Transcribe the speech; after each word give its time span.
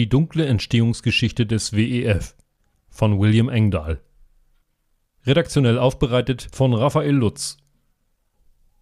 Die 0.00 0.08
dunkle 0.08 0.46
Entstehungsgeschichte 0.46 1.44
des 1.44 1.74
WEF 1.74 2.34
von 2.88 3.20
William 3.20 3.50
Engdahl. 3.50 4.00
Redaktionell 5.26 5.78
aufbereitet 5.78 6.48
von 6.52 6.72
Raphael 6.72 7.14
Lutz. 7.14 7.58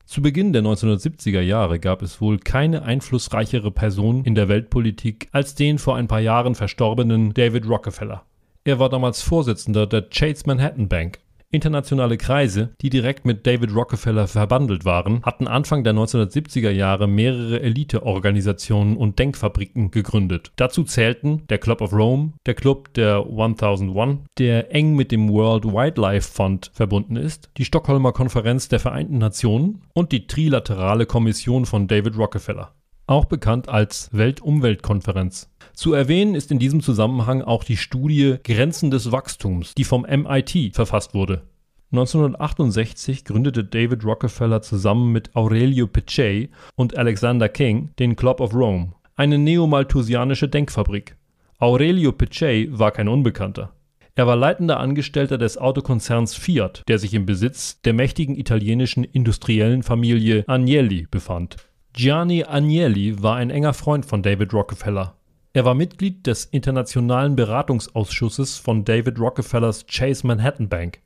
Zu 0.04 0.22
Beginn 0.22 0.52
der 0.52 0.62
1970er 0.62 1.40
Jahre 1.40 1.80
gab 1.80 2.02
es 2.02 2.20
wohl 2.20 2.38
keine 2.38 2.84
einflussreichere 2.84 3.72
Person 3.72 4.24
in 4.24 4.36
der 4.36 4.48
Weltpolitik 4.48 5.28
als 5.32 5.56
den 5.56 5.78
vor 5.78 5.96
ein 5.96 6.06
paar 6.06 6.20
Jahren 6.20 6.54
verstorbenen 6.54 7.34
David 7.34 7.68
Rockefeller. 7.68 8.24
Er 8.62 8.78
war 8.78 8.88
damals 8.88 9.20
Vorsitzender 9.20 9.88
der 9.88 10.02
Chase 10.10 10.44
Manhattan 10.46 10.88
Bank 10.88 11.18
Internationale 11.50 12.18
Kreise, 12.18 12.74
die 12.82 12.90
direkt 12.90 13.24
mit 13.24 13.46
David 13.46 13.74
Rockefeller 13.74 14.28
verbandelt 14.28 14.84
waren, 14.84 15.22
hatten 15.22 15.48
Anfang 15.48 15.82
der 15.82 15.94
1970er 15.94 16.68
Jahre 16.70 17.08
mehrere 17.08 17.62
Eliteorganisationen 17.62 18.98
und 18.98 19.18
Denkfabriken 19.18 19.90
gegründet. 19.90 20.52
Dazu 20.56 20.84
zählten 20.84 21.46
der 21.48 21.56
Club 21.56 21.80
of 21.80 21.94
Rome, 21.94 22.34
der 22.44 22.52
Club 22.52 22.92
der 22.92 23.24
1001, 23.24 24.20
der 24.36 24.74
eng 24.74 24.94
mit 24.94 25.10
dem 25.10 25.30
World 25.30 25.64
Wildlife 25.64 26.30
Fund 26.30 26.70
verbunden 26.74 27.16
ist, 27.16 27.48
die 27.56 27.64
Stockholmer 27.64 28.12
Konferenz 28.12 28.68
der 28.68 28.80
Vereinten 28.80 29.16
Nationen 29.16 29.80
und 29.94 30.12
die 30.12 30.26
Trilaterale 30.26 31.06
Kommission 31.06 31.64
von 31.64 31.88
David 31.88 32.18
Rockefeller, 32.18 32.74
auch 33.08 33.24
bekannt 33.24 33.68
als 33.68 34.10
Weltumweltkonferenz. 34.12 35.50
Zu 35.74 35.92
erwähnen 35.92 36.34
ist 36.34 36.50
in 36.50 36.58
diesem 36.58 36.80
Zusammenhang 36.82 37.42
auch 37.42 37.64
die 37.64 37.76
Studie 37.76 38.36
Grenzen 38.44 38.90
des 38.90 39.12
Wachstums, 39.12 39.74
die 39.74 39.84
vom 39.84 40.02
MIT 40.02 40.74
verfasst 40.74 41.14
wurde. 41.14 41.42
1968 41.90 43.24
gründete 43.24 43.64
David 43.64 44.04
Rockefeller 44.04 44.60
zusammen 44.60 45.10
mit 45.10 45.34
Aurelio 45.34 45.86
Pichet 45.86 46.50
und 46.74 46.98
Alexander 46.98 47.48
King 47.48 47.90
den 47.98 48.14
Club 48.14 48.40
of 48.40 48.54
Rome, 48.54 48.92
eine 49.16 49.38
neomalthusianische 49.38 50.48
Denkfabrik. 50.48 51.16
Aurelio 51.58 52.12
Pichet 52.12 52.78
war 52.78 52.90
kein 52.90 53.08
Unbekannter. 53.08 53.72
Er 54.14 54.26
war 54.26 54.36
leitender 54.36 54.80
Angestellter 54.80 55.38
des 55.38 55.58
Autokonzerns 55.58 56.34
Fiat, 56.34 56.82
der 56.88 56.98
sich 56.98 57.14
im 57.14 57.24
Besitz 57.24 57.80
der 57.82 57.92
mächtigen 57.92 58.36
italienischen 58.36 59.04
industriellen 59.04 59.84
Familie 59.84 60.42
Agnelli 60.48 61.06
befand. 61.08 61.67
Gianni 61.98 62.44
Agnelli 62.44 63.20
war 63.22 63.34
ein 63.34 63.50
enger 63.50 63.74
Freund 63.74 64.06
von 64.06 64.22
David 64.22 64.54
Rockefeller 64.54 65.18
er 65.52 65.64
war 65.64 65.74
Mitglied 65.74 66.24
des 66.28 66.44
Internationalen 66.44 67.34
Beratungsausschusses 67.34 68.58
von 68.58 68.84
David 68.84 69.18
Rockefellers 69.18 69.86
Chase 69.88 70.24
Manhattan 70.24 70.68
Bank. 70.68 71.00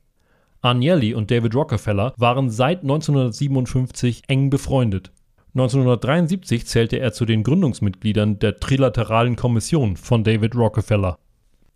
Agnelli 0.61 1.15
und 1.15 1.31
David 1.31 1.55
Rockefeller 1.55 2.13
waren 2.17 2.51
seit 2.51 2.83
1957 2.83 4.21
eng 4.27 4.51
befreundet. 4.51 5.11
1973 5.55 6.67
zählte 6.67 6.99
er 6.99 7.13
zu 7.13 7.25
den 7.25 7.41
Gründungsmitgliedern 7.41 8.37
der 8.37 8.59
Trilateralen 8.59 9.35
Kommission 9.35 9.97
von 9.97 10.23
David 10.23 10.55
Rockefeller. 10.55 11.17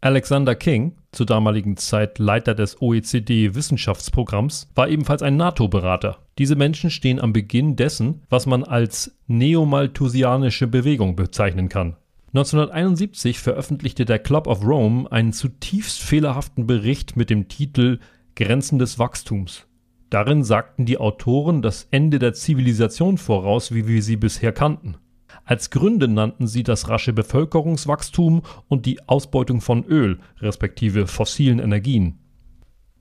Alexander 0.07 0.55
King, 0.55 0.93
zur 1.11 1.25
damaligen 1.25 1.75
Zeit 1.75 2.17
Leiter 2.17 2.55
des 2.55 2.81
OECD-Wissenschaftsprogramms, 2.81 4.69
war 4.73 4.87
ebenfalls 4.87 5.21
ein 5.21 5.35
NATO-Berater. 5.35 6.19
Diese 6.37 6.55
Menschen 6.55 6.89
stehen 6.89 7.19
am 7.19 7.33
Beginn 7.33 7.75
dessen, 7.75 8.21
was 8.29 8.45
man 8.45 8.63
als 8.63 9.19
neomalthusianische 9.27 10.67
Bewegung 10.67 11.17
bezeichnen 11.17 11.67
kann. 11.67 11.97
1971 12.27 13.39
veröffentlichte 13.39 14.05
der 14.05 14.19
Club 14.19 14.47
of 14.47 14.63
Rome 14.65 15.11
einen 15.11 15.33
zutiefst 15.33 16.01
fehlerhaften 16.01 16.67
Bericht 16.67 17.17
mit 17.17 17.29
dem 17.29 17.49
Titel 17.49 17.99
Grenzen 18.37 18.79
des 18.79 18.99
Wachstums. 18.99 19.67
Darin 20.09 20.45
sagten 20.45 20.85
die 20.85 20.99
Autoren 20.99 21.61
das 21.61 21.85
Ende 21.91 22.17
der 22.17 22.31
Zivilisation 22.31 23.17
voraus, 23.17 23.73
wie 23.73 23.89
wir 23.89 24.01
sie 24.01 24.15
bisher 24.15 24.53
kannten. 24.53 24.95
Als 25.45 25.69
Gründe 25.69 26.07
nannten 26.07 26.47
sie 26.47 26.63
das 26.63 26.89
rasche 26.89 27.13
Bevölkerungswachstum 27.13 28.41
und 28.67 28.85
die 28.85 29.07
Ausbeutung 29.07 29.61
von 29.61 29.85
Öl, 29.85 30.19
respektive 30.39 31.07
fossilen 31.07 31.59
Energien. 31.59 32.19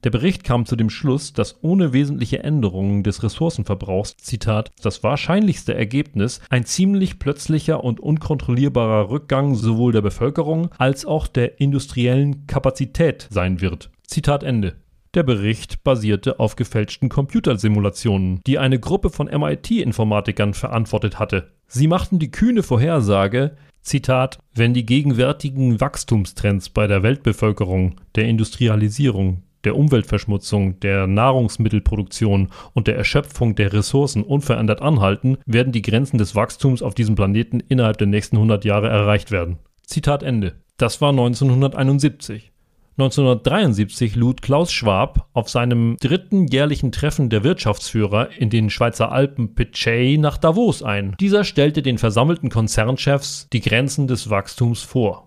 Der 0.04 0.10
Bericht 0.10 0.44
kam 0.44 0.66
zu 0.66 0.76
dem 0.76 0.88
Schluss, 0.88 1.32
dass 1.32 1.64
ohne 1.64 1.92
wesentliche 1.92 2.44
Änderungen 2.44 3.02
des 3.02 3.24
Ressourcenverbrauchs, 3.24 4.16
Zitat, 4.18 4.70
das 4.80 5.02
wahrscheinlichste 5.02 5.74
Ergebnis 5.74 6.40
ein 6.48 6.64
ziemlich 6.64 7.18
plötzlicher 7.18 7.82
und 7.82 7.98
unkontrollierbarer 7.98 9.10
Rückgang 9.10 9.56
sowohl 9.56 9.92
der 9.92 10.02
Bevölkerung 10.02 10.68
als 10.78 11.06
auch 11.06 11.26
der 11.26 11.60
industriellen 11.60 12.46
Kapazität 12.46 13.26
sein 13.30 13.60
wird. 13.60 13.90
Zitat 14.06 14.44
Ende. 14.44 14.76
Der 15.14 15.22
Bericht 15.22 15.82
basierte 15.82 16.38
auf 16.38 16.56
gefälschten 16.56 17.08
Computersimulationen, 17.08 18.42
die 18.46 18.58
eine 18.58 18.78
Gruppe 18.78 19.10
von 19.10 19.28
MIT-Informatikern 19.28 20.52
verantwortet 20.52 21.18
hatte. 21.18 21.55
Sie 21.68 21.88
machten 21.88 22.18
die 22.18 22.30
kühne 22.30 22.62
Vorhersage, 22.62 23.56
Zitat, 23.82 24.38
wenn 24.54 24.74
die 24.74 24.86
gegenwärtigen 24.86 25.80
Wachstumstrends 25.80 26.70
bei 26.70 26.86
der 26.86 27.02
Weltbevölkerung, 27.02 28.00
der 28.16 28.24
Industrialisierung, 28.24 29.42
der 29.64 29.76
Umweltverschmutzung, 29.76 30.80
der 30.80 31.06
Nahrungsmittelproduktion 31.06 32.48
und 32.72 32.86
der 32.86 32.96
Erschöpfung 32.96 33.54
der 33.54 33.72
Ressourcen 33.72 34.22
unverändert 34.22 34.80
anhalten, 34.80 35.38
werden 35.46 35.72
die 35.72 35.82
Grenzen 35.82 36.18
des 36.18 36.34
Wachstums 36.34 36.82
auf 36.82 36.94
diesem 36.94 37.14
Planeten 37.14 37.60
innerhalb 37.60 37.98
der 37.98 38.06
nächsten 38.06 38.36
100 38.36 38.64
Jahre 38.64 38.88
erreicht 38.88 39.30
werden. 39.30 39.58
Zitat 39.82 40.22
Ende. 40.22 40.54
Das 40.78 41.00
war 41.00 41.10
1971. 41.10 42.52
1973 42.98 44.16
lud 44.16 44.40
Klaus 44.40 44.72
Schwab 44.72 45.28
auf 45.34 45.50
seinem 45.50 45.98
dritten 46.00 46.46
jährlichen 46.46 46.92
Treffen 46.92 47.28
der 47.28 47.44
Wirtschaftsführer 47.44 48.30
in 48.38 48.48
den 48.48 48.70
Schweizer 48.70 49.12
Alpen 49.12 49.54
Pichet 49.54 50.18
nach 50.18 50.38
Davos 50.38 50.82
ein. 50.82 51.14
Dieser 51.20 51.44
stellte 51.44 51.82
den 51.82 51.98
versammelten 51.98 52.48
Konzernchefs 52.48 53.48
die 53.52 53.60
Grenzen 53.60 54.06
des 54.06 54.30
Wachstums 54.30 54.82
vor. 54.82 55.26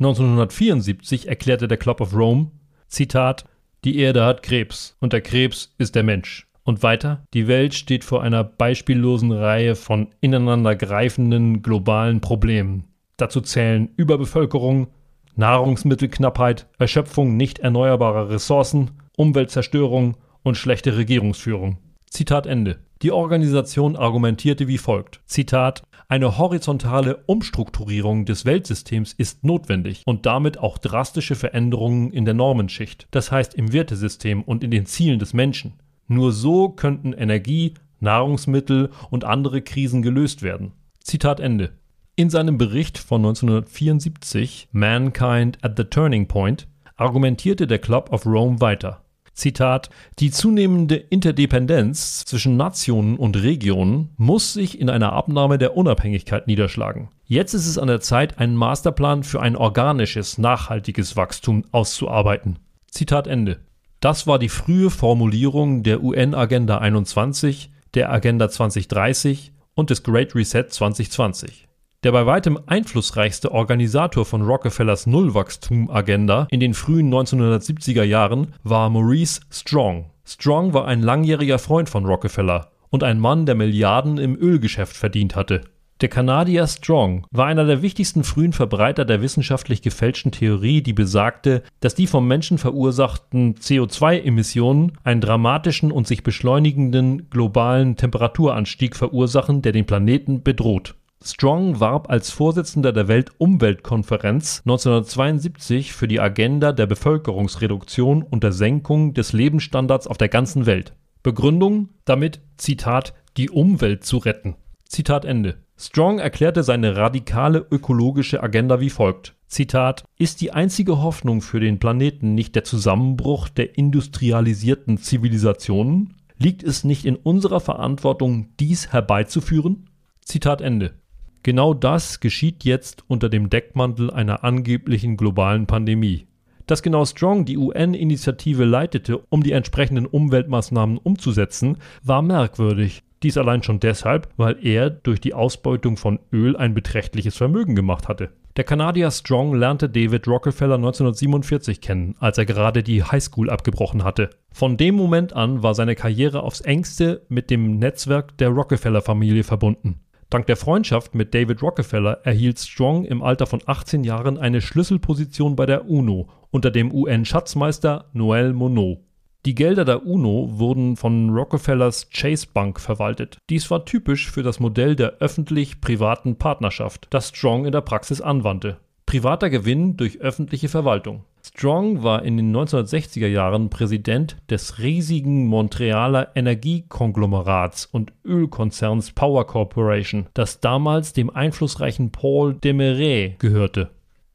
1974 0.00 1.28
erklärte 1.28 1.66
der 1.66 1.78
Club 1.78 2.02
of 2.02 2.14
Rome, 2.14 2.50
Zitat, 2.88 3.46
die 3.86 3.98
Erde 3.98 4.26
hat 4.26 4.42
Krebs 4.42 4.94
und 5.00 5.14
der 5.14 5.22
Krebs 5.22 5.74
ist 5.78 5.94
der 5.94 6.02
Mensch. 6.02 6.46
Und 6.62 6.82
weiter, 6.82 7.24
die 7.32 7.48
Welt 7.48 7.72
steht 7.72 8.04
vor 8.04 8.22
einer 8.22 8.44
beispiellosen 8.44 9.32
Reihe 9.32 9.76
von 9.76 10.08
ineinandergreifenden 10.20 11.62
globalen 11.62 12.20
Problemen. 12.20 12.84
Dazu 13.16 13.40
zählen 13.40 13.88
Überbevölkerung, 13.96 14.88
Nahrungsmittelknappheit, 15.38 16.66
Erschöpfung 16.78 17.36
nicht 17.36 17.60
erneuerbarer 17.60 18.28
Ressourcen, 18.28 18.90
Umweltzerstörung 19.16 20.16
und 20.42 20.56
schlechte 20.56 20.96
Regierungsführung. 20.96 21.78
Zitat 22.10 22.46
Ende. 22.46 22.80
Die 23.02 23.12
Organisation 23.12 23.94
argumentierte 23.94 24.66
wie 24.66 24.78
folgt. 24.78 25.20
Zitat 25.26 25.84
eine 26.08 26.38
horizontale 26.38 27.18
Umstrukturierung 27.26 28.24
des 28.24 28.46
Weltsystems 28.46 29.12
ist 29.12 29.44
notwendig 29.44 30.02
und 30.06 30.26
damit 30.26 30.58
auch 30.58 30.76
drastische 30.76 31.36
Veränderungen 31.36 32.10
in 32.10 32.24
der 32.24 32.34
Normenschicht, 32.34 33.06
das 33.12 33.30
heißt 33.30 33.54
im 33.54 33.72
Wertesystem 33.72 34.42
und 34.42 34.64
in 34.64 34.72
den 34.72 34.86
Zielen 34.86 35.20
des 35.20 35.34
Menschen. 35.34 35.74
Nur 36.08 36.32
so 36.32 36.70
könnten 36.70 37.12
Energie, 37.12 37.74
Nahrungsmittel 38.00 38.90
und 39.10 39.24
andere 39.24 39.62
Krisen 39.62 40.02
gelöst 40.02 40.42
werden. 40.42 40.72
Zitat 40.98 41.38
Ende. 41.38 41.74
In 42.18 42.30
seinem 42.30 42.58
Bericht 42.58 42.98
von 42.98 43.20
1974 43.20 44.70
Mankind 44.72 45.56
at 45.62 45.76
the 45.76 45.84
Turning 45.84 46.26
Point 46.26 46.66
argumentierte 46.96 47.68
der 47.68 47.78
Club 47.78 48.12
of 48.12 48.26
Rome 48.26 48.60
weiter. 48.60 49.04
Zitat, 49.34 49.88
die 50.18 50.32
zunehmende 50.32 50.96
Interdependenz 50.96 52.24
zwischen 52.24 52.56
Nationen 52.56 53.18
und 53.18 53.40
Regionen 53.40 54.08
muss 54.16 54.52
sich 54.52 54.80
in 54.80 54.90
einer 54.90 55.12
Abnahme 55.12 55.58
der 55.58 55.76
Unabhängigkeit 55.76 56.48
niederschlagen. 56.48 57.08
Jetzt 57.24 57.54
ist 57.54 57.68
es 57.68 57.78
an 57.78 57.86
der 57.86 58.00
Zeit, 58.00 58.40
einen 58.40 58.56
Masterplan 58.56 59.22
für 59.22 59.40
ein 59.40 59.54
organisches, 59.54 60.38
nachhaltiges 60.38 61.14
Wachstum 61.14 61.66
auszuarbeiten. 61.70 62.58
Zitat 62.90 63.28
Ende. 63.28 63.60
Das 64.00 64.26
war 64.26 64.40
die 64.40 64.48
frühe 64.48 64.90
Formulierung 64.90 65.84
der 65.84 66.02
UN-Agenda 66.02 66.78
21, 66.78 67.70
der 67.94 68.10
Agenda 68.10 68.50
2030 68.50 69.52
und 69.76 69.90
des 69.90 70.02
Great 70.02 70.34
Reset 70.34 70.64
2020. 70.68 71.67
Der 72.04 72.12
bei 72.12 72.26
weitem 72.26 72.60
einflussreichste 72.64 73.50
Organisator 73.50 74.24
von 74.24 74.42
Rockefellers 74.42 75.08
Nullwachstum-Agenda 75.08 76.46
in 76.48 76.60
den 76.60 76.72
frühen 76.72 77.12
1970er 77.12 78.04
Jahren 78.04 78.54
war 78.62 78.88
Maurice 78.88 79.40
Strong. 79.50 80.04
Strong 80.24 80.74
war 80.74 80.86
ein 80.86 81.02
langjähriger 81.02 81.58
Freund 81.58 81.88
von 81.88 82.06
Rockefeller 82.06 82.70
und 82.90 83.02
ein 83.02 83.18
Mann, 83.18 83.46
der 83.46 83.56
Milliarden 83.56 84.18
im 84.18 84.36
Ölgeschäft 84.36 84.96
verdient 84.96 85.34
hatte. 85.34 85.62
Der 86.00 86.08
Kanadier 86.08 86.68
Strong 86.68 87.26
war 87.32 87.46
einer 87.46 87.64
der 87.64 87.82
wichtigsten 87.82 88.22
frühen 88.22 88.52
Verbreiter 88.52 89.04
der 89.04 89.20
wissenschaftlich 89.20 89.82
gefälschten 89.82 90.30
Theorie, 90.30 90.80
die 90.80 90.92
besagte, 90.92 91.64
dass 91.80 91.96
die 91.96 92.06
vom 92.06 92.28
Menschen 92.28 92.58
verursachten 92.58 93.56
CO2-Emissionen 93.56 94.92
einen 95.02 95.20
dramatischen 95.20 95.90
und 95.90 96.06
sich 96.06 96.22
beschleunigenden 96.22 97.28
globalen 97.30 97.96
Temperaturanstieg 97.96 98.94
verursachen, 98.94 99.62
der 99.62 99.72
den 99.72 99.86
Planeten 99.86 100.44
bedroht. 100.44 100.94
Strong 101.20 101.80
warb 101.80 102.10
als 102.10 102.30
Vorsitzender 102.30 102.92
der 102.92 103.08
Weltumweltkonferenz 103.08 104.62
1972 104.64 105.92
für 105.92 106.06
die 106.06 106.20
Agenda 106.20 106.72
der 106.72 106.86
Bevölkerungsreduktion 106.86 108.22
und 108.22 108.44
der 108.44 108.52
Senkung 108.52 109.14
des 109.14 109.32
Lebensstandards 109.32 110.06
auf 110.06 110.16
der 110.16 110.28
ganzen 110.28 110.64
Welt. 110.66 110.94
Begründung: 111.24 111.88
damit, 112.04 112.40
Zitat, 112.56 113.14
die 113.36 113.50
Umwelt 113.50 114.04
zu 114.04 114.18
retten. 114.18 114.54
Zitat 114.84 115.24
Ende. 115.24 115.58
Strong 115.76 116.20
erklärte 116.20 116.62
seine 116.62 116.96
radikale 116.96 117.66
ökologische 117.70 118.42
Agenda 118.42 118.80
wie 118.80 118.90
folgt. 118.90 119.34
Zitat, 119.48 120.04
ist 120.18 120.40
die 120.40 120.52
einzige 120.52 121.02
Hoffnung 121.02 121.40
für 121.40 121.60
den 121.60 121.78
Planeten 121.78 122.34
nicht 122.34 122.54
der 122.54 122.64
Zusammenbruch 122.64 123.48
der 123.48 123.76
industrialisierten 123.76 124.98
Zivilisationen? 124.98 126.14
Liegt 126.36 126.62
es 126.62 126.84
nicht 126.84 127.04
in 127.04 127.16
unserer 127.16 127.60
Verantwortung, 127.60 128.50
dies 128.60 128.92
herbeizuführen? 128.92 129.88
Zitat 130.24 130.60
Ende. 130.60 130.94
Genau 131.42 131.74
das 131.74 132.20
geschieht 132.20 132.64
jetzt 132.64 133.04
unter 133.06 133.28
dem 133.28 133.48
Deckmantel 133.50 134.10
einer 134.10 134.44
angeblichen 134.44 135.16
globalen 135.16 135.66
Pandemie. 135.66 136.26
Dass 136.66 136.82
genau 136.82 137.04
Strong 137.04 137.46
die 137.46 137.56
UN-Initiative 137.56 138.64
leitete, 138.64 139.18
um 139.30 139.42
die 139.42 139.52
entsprechenden 139.52 140.04
Umweltmaßnahmen 140.04 140.98
umzusetzen, 140.98 141.78
war 142.02 142.20
merkwürdig. 142.20 143.02
Dies 143.22 143.38
allein 143.38 143.62
schon 143.62 143.80
deshalb, 143.80 144.28
weil 144.36 144.64
er 144.64 144.90
durch 144.90 145.20
die 145.20 145.34
Ausbeutung 145.34 145.96
von 145.96 146.20
Öl 146.32 146.56
ein 146.56 146.74
beträchtliches 146.74 147.36
Vermögen 147.36 147.74
gemacht 147.74 148.06
hatte. 148.06 148.30
Der 148.56 148.64
Kanadier 148.64 149.10
Strong 149.10 149.54
lernte 149.54 149.88
David 149.88 150.26
Rockefeller 150.26 150.74
1947 150.74 151.80
kennen, 151.80 152.16
als 152.18 152.38
er 152.38 152.44
gerade 152.44 152.82
die 152.82 153.02
Highschool 153.02 153.50
abgebrochen 153.50 154.04
hatte. 154.04 154.30
Von 154.52 154.76
dem 154.76 154.96
Moment 154.96 155.32
an 155.32 155.62
war 155.62 155.74
seine 155.74 155.94
Karriere 155.94 156.42
aufs 156.42 156.60
engste 156.60 157.22
mit 157.28 157.50
dem 157.50 157.78
Netzwerk 157.78 158.36
der 158.38 158.48
Rockefeller-Familie 158.48 159.44
verbunden. 159.44 160.00
Dank 160.30 160.46
der 160.46 160.56
Freundschaft 160.56 161.14
mit 161.14 161.32
David 161.32 161.62
Rockefeller 161.62 162.20
erhielt 162.22 162.58
Strong 162.58 163.06
im 163.06 163.22
Alter 163.22 163.46
von 163.46 163.62
18 163.64 164.04
Jahren 164.04 164.36
eine 164.36 164.60
Schlüsselposition 164.60 165.56
bei 165.56 165.64
der 165.64 165.88
UNO 165.88 166.28
unter 166.50 166.70
dem 166.70 166.92
UN-Schatzmeister 166.92 168.10
Noel 168.12 168.52
Monod. 168.52 168.98
Die 169.46 169.54
Gelder 169.54 169.86
der 169.86 170.04
UNO 170.04 170.58
wurden 170.58 170.96
von 170.96 171.30
Rockefellers 171.30 172.10
Chase 172.10 172.46
Bank 172.52 172.78
verwaltet. 172.78 173.38
Dies 173.48 173.70
war 173.70 173.86
typisch 173.86 174.30
für 174.30 174.42
das 174.42 174.60
Modell 174.60 174.96
der 174.96 175.14
öffentlich-privaten 175.20 176.36
Partnerschaft, 176.36 177.06
das 177.08 177.28
Strong 177.28 177.64
in 177.64 177.72
der 177.72 177.80
Praxis 177.80 178.20
anwandte. 178.20 178.76
Privater 179.06 179.48
Gewinn 179.48 179.96
durch 179.96 180.20
öffentliche 180.20 180.68
Verwaltung. 180.68 181.24
Strong 181.58 182.04
war 182.04 182.22
in 182.22 182.36
den 182.36 182.56
1960er 182.56 183.26
Jahren 183.26 183.68
Präsident 183.68 184.36
des 184.48 184.78
riesigen 184.78 185.48
Montrealer 185.48 186.30
Energiekonglomerats 186.36 187.84
und 187.86 188.12
Ölkonzerns 188.24 189.10
Power 189.10 189.44
Corporation, 189.44 190.26
das 190.34 190.60
damals 190.60 191.14
dem 191.14 191.30
einflussreichen 191.30 192.12
Paul 192.12 192.54
Desmarais 192.54 193.32
gehörte. 193.40 193.90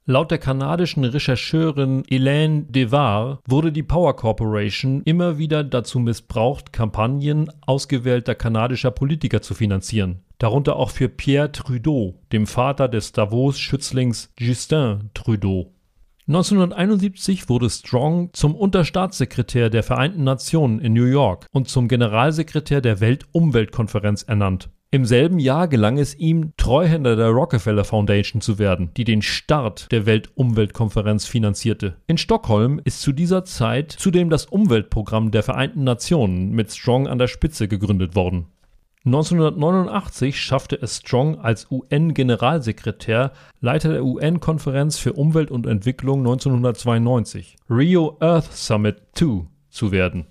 Laut 0.05 0.31
der 0.31 0.37
kanadischen 0.37 1.05
Rechercheurin 1.05 2.03
Hélène 2.03 2.69
Devar 2.69 3.39
wurde 3.47 3.71
die 3.71 3.83
Power 3.83 4.17
Corporation 4.17 5.01
immer 5.05 5.37
wieder 5.37 5.63
dazu 5.63 5.99
missbraucht, 5.99 6.73
Kampagnen 6.73 7.49
ausgewählter 7.61 8.35
kanadischer 8.35 8.91
Politiker 8.91 9.41
zu 9.41 9.53
finanzieren, 9.53 10.23
darunter 10.39 10.75
auch 10.75 10.89
für 10.89 11.07
Pierre 11.07 11.53
Trudeau, 11.53 12.15
dem 12.33 12.47
Vater 12.47 12.89
des 12.89 13.13
Davos-Schützlings 13.13 14.33
Justin 14.37 15.09
Trudeau. 15.13 15.71
1971 16.27 17.49
wurde 17.49 17.69
Strong 17.69 18.29
zum 18.33 18.55
Unterstaatssekretär 18.55 19.69
der 19.69 19.83
Vereinten 19.83 20.23
Nationen 20.23 20.79
in 20.79 20.93
New 20.93 21.05
York 21.05 21.47
und 21.51 21.67
zum 21.67 21.87
Generalsekretär 21.89 22.79
der 22.79 23.01
Weltumweltkonferenz 23.01 24.23
ernannt 24.23 24.69
im 24.93 25.05
selben 25.05 25.39
Jahr 25.39 25.67
gelang 25.67 25.97
es 25.97 26.13
ihm, 26.13 26.53
Treuhänder 26.55 27.15
der 27.15 27.29
Rockefeller 27.29 27.83
Foundation 27.83 28.41
zu 28.41 28.59
werden, 28.59 28.91
die 28.95 29.05
den 29.05 29.23
Start 29.23 29.91
der 29.91 30.05
Weltumweltkonferenz 30.05 31.25
finanzierte. 31.25 31.95
In 32.05 32.19
Stockholm 32.19 32.79
ist 32.83 33.01
zu 33.01 33.11
dieser 33.11 33.43
Zeit 33.43 33.91
zudem 33.91 34.29
das 34.29 34.45
Umweltprogramm 34.45 35.31
der 35.31 35.41
Vereinten 35.41 35.83
Nationen 35.83 36.51
mit 36.51 36.71
Strong 36.71 37.07
an 37.07 37.17
der 37.17 37.25
Spitze 37.25 37.67
gegründet 37.67 38.15
worden. 38.15 38.45
1989 39.05 40.39
schaffte 40.39 40.81
es 40.81 40.97
Strong 40.97 41.38
als 41.39 41.69
UN-Generalsekretär 41.69 43.33
Leiter 43.59 43.91
der 43.91 44.05
UN-Konferenz 44.05 44.97
für 44.97 45.11
Umwelt 45.11 45.51
und 45.51 45.67
Entwicklung 45.67 46.19
1992, 46.19 47.57
Rio 47.69 48.15
Earth 48.21 48.53
Summit 48.53 49.01
II, 49.19 49.47
zu 49.69 49.91
werden. 49.91 50.27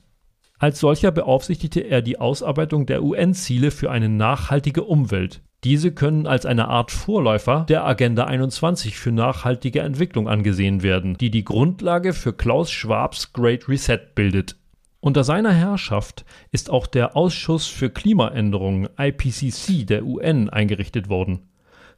Als 0.58 0.80
solcher 0.80 1.10
beaufsichtigte 1.10 1.80
er 1.80 2.00
die 2.00 2.18
Ausarbeitung 2.18 2.86
der 2.86 3.02
UN-Ziele 3.02 3.72
für 3.72 3.90
eine 3.90 4.08
nachhaltige 4.08 4.84
Umwelt. 4.84 5.42
Diese 5.64 5.92
können 5.92 6.26
als 6.26 6.46
eine 6.46 6.68
Art 6.68 6.90
Vorläufer 6.90 7.66
der 7.68 7.84
Agenda 7.84 8.24
21 8.24 8.96
für 8.96 9.12
nachhaltige 9.12 9.80
Entwicklung 9.80 10.28
angesehen 10.28 10.82
werden, 10.82 11.18
die 11.18 11.30
die 11.30 11.44
Grundlage 11.44 12.14
für 12.14 12.32
Klaus 12.32 12.70
Schwabs 12.70 13.32
Great 13.34 13.68
Reset 13.68 13.98
bildet. 14.14 14.56
Unter 15.04 15.24
seiner 15.24 15.52
Herrschaft 15.52 16.24
ist 16.52 16.70
auch 16.70 16.86
der 16.86 17.16
Ausschuss 17.16 17.66
für 17.66 17.90
Klimaänderungen 17.90 18.88
IPCC 18.96 19.84
der 19.84 20.06
UN 20.06 20.48
eingerichtet 20.48 21.08
worden. 21.08 21.48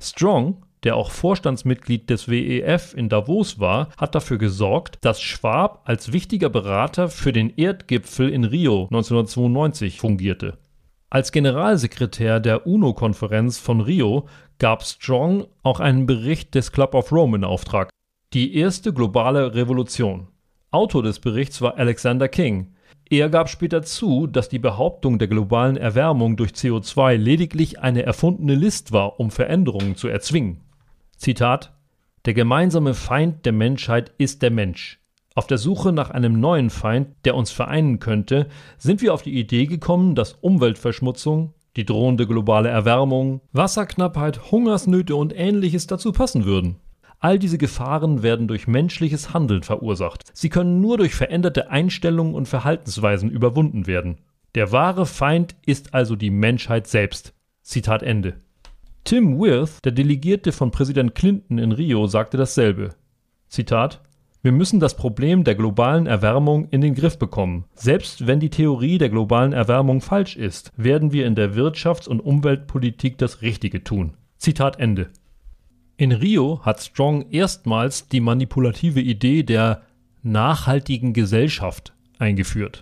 Strong 0.00 0.64
der 0.84 0.96
auch 0.96 1.10
Vorstandsmitglied 1.10 2.08
des 2.10 2.28
WEF 2.28 2.94
in 2.94 3.08
Davos 3.08 3.58
war, 3.58 3.88
hat 3.96 4.14
dafür 4.14 4.38
gesorgt, 4.38 4.98
dass 5.00 5.20
Schwab 5.20 5.82
als 5.84 6.12
wichtiger 6.12 6.50
Berater 6.50 7.08
für 7.08 7.32
den 7.32 7.50
Erdgipfel 7.56 8.28
in 8.28 8.44
Rio 8.44 8.84
1992 8.84 9.98
fungierte. 9.98 10.58
Als 11.10 11.32
Generalsekretär 11.32 12.40
der 12.40 12.66
UNO-Konferenz 12.66 13.58
von 13.58 13.80
Rio 13.80 14.28
gab 14.58 14.82
Strong 14.82 15.46
auch 15.62 15.80
einen 15.80 16.06
Bericht 16.06 16.54
des 16.54 16.72
Club 16.72 16.94
of 16.94 17.12
Rome 17.12 17.36
in 17.38 17.44
Auftrag. 17.44 17.90
Die 18.32 18.56
erste 18.56 18.92
globale 18.92 19.54
Revolution. 19.54 20.28
Autor 20.70 21.02
des 21.02 21.20
Berichts 21.20 21.62
war 21.62 21.78
Alexander 21.78 22.28
King. 22.28 22.74
Er 23.10 23.28
gab 23.28 23.50
später 23.50 23.82
zu, 23.82 24.26
dass 24.26 24.48
die 24.48 24.58
Behauptung 24.58 25.18
der 25.18 25.28
globalen 25.28 25.76
Erwärmung 25.76 26.36
durch 26.36 26.52
CO2 26.52 27.16
lediglich 27.16 27.80
eine 27.80 28.02
erfundene 28.02 28.54
List 28.54 28.92
war, 28.92 29.20
um 29.20 29.30
Veränderungen 29.30 29.94
zu 29.96 30.08
erzwingen. 30.08 30.60
Zitat 31.16 31.74
Der 32.24 32.34
gemeinsame 32.34 32.94
Feind 32.94 33.44
der 33.44 33.52
Menschheit 33.52 34.12
ist 34.16 34.42
der 34.42 34.50
Mensch. 34.50 35.00
Auf 35.34 35.46
der 35.46 35.58
Suche 35.58 35.92
nach 35.92 36.10
einem 36.10 36.38
neuen 36.38 36.70
Feind, 36.70 37.08
der 37.24 37.34
uns 37.34 37.50
vereinen 37.50 37.98
könnte, 37.98 38.46
sind 38.78 39.02
wir 39.02 39.12
auf 39.12 39.22
die 39.22 39.38
Idee 39.38 39.66
gekommen, 39.66 40.14
dass 40.14 40.34
Umweltverschmutzung, 40.34 41.54
die 41.76 41.84
drohende 41.84 42.26
globale 42.26 42.68
Erwärmung, 42.68 43.40
Wasserknappheit, 43.52 44.52
Hungersnöte 44.52 45.16
und 45.16 45.36
ähnliches 45.36 45.88
dazu 45.88 46.12
passen 46.12 46.44
würden. 46.44 46.76
All 47.24 47.38
diese 47.38 47.56
Gefahren 47.56 48.22
werden 48.22 48.48
durch 48.48 48.66
menschliches 48.66 49.32
Handeln 49.32 49.62
verursacht. 49.62 50.24
Sie 50.34 50.50
können 50.50 50.82
nur 50.82 50.98
durch 50.98 51.14
veränderte 51.14 51.70
Einstellungen 51.70 52.34
und 52.34 52.48
Verhaltensweisen 52.48 53.30
überwunden 53.30 53.86
werden. 53.86 54.18
Der 54.54 54.72
wahre 54.72 55.06
Feind 55.06 55.56
ist 55.64 55.94
also 55.94 56.16
die 56.16 56.28
Menschheit 56.28 56.86
selbst. 56.86 57.32
Zitat 57.62 58.02
Ende. 58.02 58.34
Tim 59.04 59.40
Wirth, 59.40 59.82
der 59.86 59.92
Delegierte 59.92 60.52
von 60.52 60.70
Präsident 60.70 61.14
Clinton 61.14 61.56
in 61.56 61.72
Rio, 61.72 62.06
sagte 62.08 62.36
dasselbe. 62.36 62.90
Zitat 63.48 64.02
wir 64.42 64.52
müssen 64.52 64.78
das 64.78 64.94
Problem 64.94 65.44
der 65.44 65.54
globalen 65.54 66.06
Erwärmung 66.06 66.68
in 66.68 66.82
den 66.82 66.94
Griff 66.94 67.18
bekommen. 67.18 67.64
Selbst 67.72 68.26
wenn 68.26 68.40
die 68.40 68.50
Theorie 68.50 68.98
der 68.98 69.08
globalen 69.08 69.54
Erwärmung 69.54 70.02
falsch 70.02 70.36
ist, 70.36 70.72
werden 70.76 71.12
wir 71.12 71.24
in 71.24 71.34
der 71.34 71.54
Wirtschafts- 71.54 72.06
und 72.06 72.20
Umweltpolitik 72.20 73.16
das 73.16 73.40
Richtige 73.40 73.82
tun. 73.82 74.12
Zitat 74.36 74.78
Ende. 74.78 75.08
In 75.96 76.10
Rio 76.10 76.60
hat 76.62 76.82
Strong 76.82 77.30
erstmals 77.30 78.08
die 78.08 78.20
manipulative 78.20 79.00
Idee 79.00 79.44
der 79.44 79.82
nachhaltigen 80.22 81.12
Gesellschaft 81.12 81.94
eingeführt. 82.18 82.80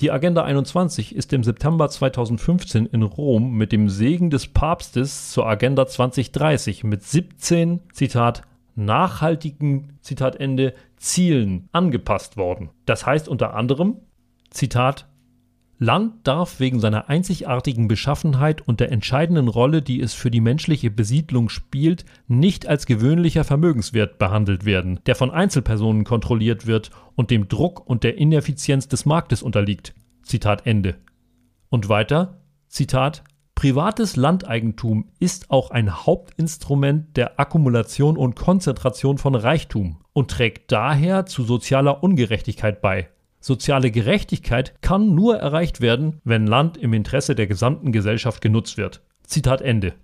Die 0.00 0.12
Agenda 0.12 0.44
21 0.44 1.16
ist 1.16 1.32
im 1.32 1.42
September 1.42 1.88
2015 1.88 2.86
in 2.86 3.02
Rom 3.02 3.54
mit 3.54 3.72
dem 3.72 3.88
Segen 3.88 4.30
des 4.30 4.46
Papstes 4.46 5.32
zur 5.32 5.48
Agenda 5.48 5.88
2030 5.88 6.84
mit 6.84 7.02
17, 7.02 7.80
Zitat, 7.92 8.42
nachhaltigen, 8.76 9.98
Zitat 10.00 10.36
Ende, 10.36 10.74
Zielen 10.96 11.68
angepasst 11.72 12.36
worden. 12.36 12.70
Das 12.86 13.04
heißt 13.04 13.26
unter 13.26 13.54
anderem, 13.54 13.96
Zitat, 14.50 15.08
Land 15.80 16.26
darf 16.26 16.58
wegen 16.58 16.80
seiner 16.80 17.08
einzigartigen 17.08 17.86
Beschaffenheit 17.86 18.66
und 18.66 18.80
der 18.80 18.90
entscheidenden 18.90 19.46
Rolle, 19.46 19.80
die 19.80 20.00
es 20.00 20.12
für 20.12 20.30
die 20.30 20.40
menschliche 20.40 20.90
Besiedlung 20.90 21.48
spielt, 21.48 22.04
nicht 22.26 22.66
als 22.66 22.84
gewöhnlicher 22.84 23.44
Vermögenswert 23.44 24.18
behandelt 24.18 24.64
werden, 24.64 24.98
der 25.06 25.14
von 25.14 25.30
Einzelpersonen 25.30 26.02
kontrolliert 26.02 26.66
wird 26.66 26.90
und 27.14 27.30
dem 27.30 27.46
Druck 27.46 27.88
und 27.88 28.02
der 28.02 28.18
Ineffizienz 28.18 28.88
des 28.88 29.06
Marktes 29.06 29.40
unterliegt. 29.40 29.94
Zitat 30.22 30.66
Ende. 30.66 30.96
Und 31.68 31.88
weiter, 31.88 32.40
Zitat, 32.66 33.22
Privates 33.54 34.14
Landeigentum 34.14 35.10
ist 35.18 35.50
auch 35.50 35.72
ein 35.72 36.06
Hauptinstrument 36.06 37.16
der 37.16 37.40
Akkumulation 37.40 38.16
und 38.16 38.36
Konzentration 38.36 39.18
von 39.18 39.34
Reichtum 39.34 39.98
und 40.12 40.30
trägt 40.30 40.70
daher 40.70 41.26
zu 41.26 41.42
sozialer 41.42 42.02
Ungerechtigkeit 42.02 42.80
bei. 42.80 43.08
Soziale 43.40 43.90
Gerechtigkeit 43.90 44.74
kann 44.82 45.14
nur 45.14 45.36
erreicht 45.36 45.80
werden, 45.80 46.20
wenn 46.24 46.46
Land 46.46 46.76
im 46.76 46.92
Interesse 46.92 47.34
der 47.34 47.46
gesamten 47.46 47.92
Gesellschaft 47.92 48.40
genutzt 48.40 48.76
wird. 48.76 49.02
Zitat 49.22 49.62
Ende. 49.62 49.94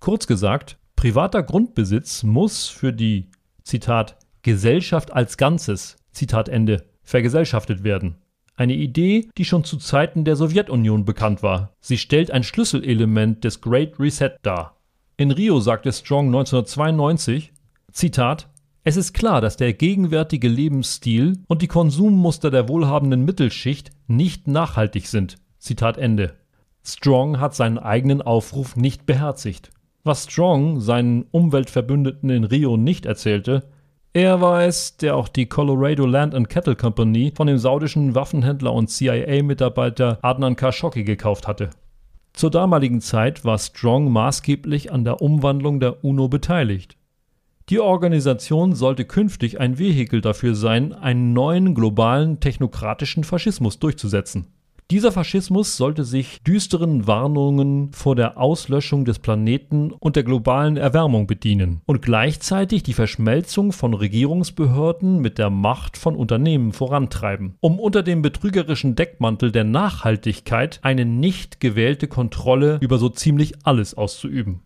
Kurz 0.00 0.26
gesagt, 0.26 0.78
privater 0.96 1.42
Grundbesitz 1.42 2.22
muss 2.22 2.68
für 2.68 2.92
die 2.92 3.30
Zitat 3.62 4.18
Gesellschaft 4.42 5.12
als 5.12 5.36
Ganzes 5.36 5.96
Zitat 6.12 6.48
Ende 6.48 6.84
vergesellschaftet 7.02 7.84
werden. 7.84 8.16
Eine 8.56 8.74
Idee, 8.74 9.30
die 9.38 9.46
schon 9.46 9.64
zu 9.64 9.78
Zeiten 9.78 10.24
der 10.24 10.36
Sowjetunion 10.36 11.06
bekannt 11.06 11.42
war. 11.42 11.72
Sie 11.80 11.96
stellt 11.96 12.30
ein 12.30 12.42
Schlüsselelement 12.42 13.42
des 13.44 13.62
Great 13.62 13.98
Reset 13.98 14.32
dar. 14.42 14.76
In 15.16 15.30
Rio 15.30 15.60
sagte 15.60 15.92
Strong 15.92 16.26
1992, 16.26 17.52
Zitat, 17.92 18.49
es 18.82 18.96
ist 18.96 19.12
klar, 19.12 19.40
dass 19.40 19.56
der 19.56 19.74
gegenwärtige 19.74 20.48
Lebensstil 20.48 21.38
und 21.48 21.60
die 21.60 21.68
Konsummuster 21.68 22.50
der 22.50 22.68
wohlhabenden 22.68 23.24
Mittelschicht 23.24 23.90
nicht 24.06 24.48
nachhaltig 24.48 25.06
sind. 25.06 25.36
Zitat 25.58 25.98
Ende. 25.98 26.34
Strong 26.82 27.40
hat 27.40 27.54
seinen 27.54 27.78
eigenen 27.78 28.22
Aufruf 28.22 28.76
nicht 28.76 29.04
beherzigt. 29.04 29.70
Was 30.02 30.24
Strong 30.24 30.80
seinen 30.80 31.26
Umweltverbündeten 31.30 32.30
in 32.30 32.44
Rio 32.44 32.78
nicht 32.78 33.04
erzählte, 33.04 33.68
er 34.14 34.40
war 34.40 34.64
es, 34.64 34.96
der 34.96 35.14
auch 35.14 35.28
die 35.28 35.46
Colorado 35.46 36.06
Land 36.06 36.34
and 36.34 36.48
Cattle 36.48 36.74
Company 36.74 37.32
von 37.36 37.46
dem 37.46 37.58
saudischen 37.58 38.14
Waffenhändler 38.14 38.72
und 38.72 38.88
CIA-Mitarbeiter 38.88 40.18
Adnan 40.22 40.56
Khashoggi 40.56 41.04
gekauft 41.04 41.46
hatte. 41.46 41.70
Zur 42.32 42.50
damaligen 42.50 43.02
Zeit 43.02 43.44
war 43.44 43.58
Strong 43.58 44.10
maßgeblich 44.10 44.90
an 44.90 45.04
der 45.04 45.20
Umwandlung 45.20 45.80
der 45.80 46.02
UNO 46.02 46.28
beteiligt. 46.28 46.96
Die 47.70 47.78
Organisation 47.78 48.74
sollte 48.74 49.04
künftig 49.04 49.60
ein 49.60 49.78
Vehikel 49.78 50.20
dafür 50.20 50.56
sein, 50.56 50.92
einen 50.92 51.32
neuen 51.32 51.72
globalen 51.76 52.40
technokratischen 52.40 53.22
Faschismus 53.22 53.78
durchzusetzen. 53.78 54.48
Dieser 54.90 55.12
Faschismus 55.12 55.76
sollte 55.76 56.02
sich 56.02 56.42
düsteren 56.42 57.06
Warnungen 57.06 57.92
vor 57.92 58.16
der 58.16 58.38
Auslöschung 58.38 59.04
des 59.04 59.20
Planeten 59.20 59.92
und 59.92 60.16
der 60.16 60.24
globalen 60.24 60.76
Erwärmung 60.76 61.28
bedienen 61.28 61.80
und 61.86 62.02
gleichzeitig 62.02 62.82
die 62.82 62.92
Verschmelzung 62.92 63.70
von 63.70 63.94
Regierungsbehörden 63.94 65.20
mit 65.20 65.38
der 65.38 65.50
Macht 65.50 65.96
von 65.96 66.16
Unternehmen 66.16 66.72
vorantreiben, 66.72 67.54
um 67.60 67.78
unter 67.78 68.02
dem 68.02 68.20
betrügerischen 68.20 68.96
Deckmantel 68.96 69.52
der 69.52 69.62
Nachhaltigkeit 69.62 70.80
eine 70.82 71.04
nicht 71.04 71.60
gewählte 71.60 72.08
Kontrolle 72.08 72.78
über 72.80 72.98
so 72.98 73.10
ziemlich 73.10 73.54
alles 73.62 73.94
auszuüben. 73.96 74.60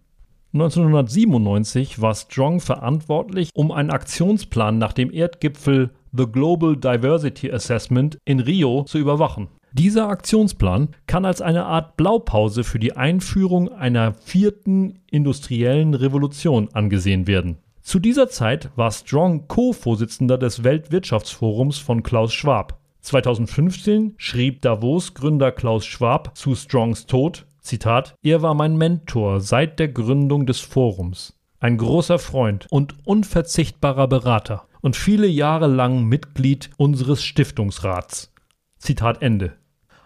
1997 0.55 2.01
war 2.01 2.15
Strong 2.15 2.61
verantwortlich, 2.61 3.51
um 3.55 3.73
einen 3.73 3.91
Aktionsplan 3.91 4.79
nach 4.79 4.93
dem 4.93 5.13
Erdgipfel 5.13 5.91
The 6.13 6.27
Global 6.27 6.77
Diversity 6.77 7.51
Assessment 7.51 8.19
in 8.25 8.39
Rio 8.39 8.85
zu 8.85 8.99
überwachen. 8.99 9.49
Dieser 9.73 10.09
Aktionsplan 10.09 10.91
kann 11.09 11.25
als 11.25 11.43
eine 11.43 11.67
Art 11.67 11.97
Blaupause 11.97 12.63
für 12.63 12.79
die 12.79 12.97
Einführung 12.97 13.73
einer 13.73 14.15
vierten 14.15 15.01
industriellen 15.11 15.95
Revolution 15.95 16.69
angesehen 16.73 17.27
werden. 17.27 17.59
Zu 17.83 17.99
dieser 17.99 18.29
Zeit 18.29 18.71
war 18.77 18.93
Strong 18.93 19.49
Co-Vorsitzender 19.49 20.39
des 20.39 20.63
Weltwirtschaftsforums 20.63 21.79
von 21.79 22.05
Klaus 22.05 22.33
Schwab. 22.33 22.79
2015 23.01 24.15
schrieb 24.17 24.63
Davos-Gründer 24.63 25.51
Klaus 25.51 25.85
Schwab 25.85 26.37
zu 26.39 26.55
Strongs 26.55 27.07
Tod, 27.07 27.45
Zitat, 27.64 28.14
er 28.23 28.42
war 28.42 28.52
mein 28.52 28.76
Mentor 28.76 29.40
seit 29.40 29.78
der 29.78 29.88
Gründung 29.88 30.44
des 30.44 30.61
Forums, 30.61 31.40
ein 31.61 31.78
großer 31.78 32.18
Freund 32.18 32.66
und 32.71 32.94
unverzichtbarer 33.06 34.06
Berater 34.06 34.68
und 34.83 34.97
viele 34.97 35.26
Jahre 35.26 35.66
lang 35.66 36.04
Mitglied 36.04 36.68
unseres 36.76 37.25
Stiftungsrats. 37.25 38.35
Zitat 38.76 39.23
Ende. 39.23 39.54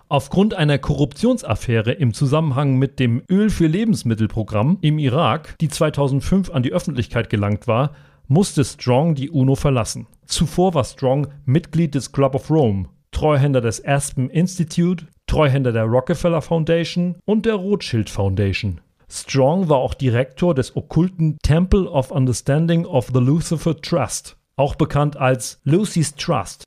Aufgrund 0.08 0.54
einer 0.54 0.78
Korruptionsaffäre 0.78 1.90
im 1.90 2.14
Zusammenhang 2.14 2.78
mit 2.78 3.00
dem 3.00 3.24
Öl 3.28 3.50
für 3.50 3.66
Lebensmittelprogramm 3.66 4.78
im 4.80 5.00
Irak, 5.00 5.56
die 5.60 5.68
2005 5.68 6.50
an 6.50 6.62
die 6.62 6.72
Öffentlichkeit 6.72 7.28
gelangt 7.28 7.66
war, 7.66 7.90
musste 8.28 8.64
Strong 8.64 9.16
die 9.16 9.30
UNO 9.30 9.56
verlassen. 9.56 10.06
Zuvor 10.26 10.74
war 10.74 10.84
Strong 10.84 11.26
Mitglied 11.44 11.96
des 11.96 12.12
Club 12.12 12.36
of 12.36 12.50
Rome, 12.50 12.88
Treuhänder 13.10 13.60
des 13.60 13.84
Aspen 13.84 14.30
Institute, 14.30 15.06
Treuhänder 15.28 15.72
der 15.72 15.84
Rockefeller 15.84 16.42
Foundation 16.42 17.16
und 17.24 17.46
der 17.46 17.54
Rothschild 17.54 18.10
Foundation. 18.10 18.80
Strong 19.08 19.68
war 19.68 19.78
auch 19.78 19.94
Direktor 19.94 20.54
des 20.54 20.74
okkulten 20.74 21.38
Temple 21.42 21.88
of 21.88 22.10
Understanding 22.10 22.84
of 22.84 23.10
the 23.12 23.20
Lucifer 23.20 23.80
Trust, 23.80 24.36
auch 24.56 24.74
bekannt 24.74 25.16
als 25.16 25.60
Lucy's 25.64 26.14
Trust. 26.14 26.64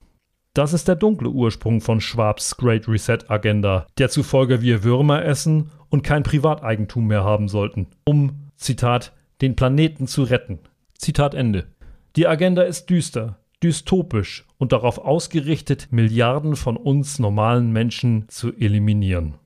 Das 0.54 0.74
ist 0.74 0.88
der 0.88 0.96
dunkle 0.96 1.30
Ursprung 1.30 1.82
von 1.82 2.02
Schwabs 2.02 2.58
Great 2.58 2.88
Reset 2.88 3.20
Agenda, 3.30 3.88
der 3.98 4.10
zufolge 4.10 4.62
wir 4.62 4.84
Würmer 4.84 5.24
essen 5.26 5.72
und 5.90 6.04
kein 6.04 6.24
Privateigentum 6.24 7.08
mehr 7.08 7.24
haben 7.24 7.48
sollten, 7.48 7.88
um, 8.06 8.48
Zitat, 8.58 9.14
den 9.42 9.56
Planeten 9.56 10.08
zu 10.08 10.24
retten. 10.24 10.60
Zitat 10.98 11.34
Ende. 11.34 11.68
Die 12.16 12.28
Agenda 12.28 12.64
ist 12.64 12.90
düster, 12.90 13.40
dystopisch 13.64 14.46
und 14.62 14.74
darauf 14.74 15.00
ausgerichtet, 15.00 15.88
Milliarden 15.90 16.56
von 16.56 16.78
uns 16.78 17.18
normalen 17.18 17.72
Menschen 17.72 18.30
zu 18.30 18.54
eliminieren. 18.54 19.40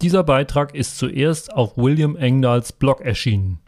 Dieser 0.00 0.24
Beitrag 0.24 0.74
ist 0.74 0.98
zuerst 0.98 1.52
auf 1.52 1.76
William 1.76 2.16
Engdahls 2.16 2.72
Blog 2.72 3.00
erschienen. 3.00 3.60